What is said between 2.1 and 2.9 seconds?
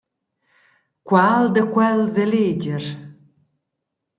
eleger?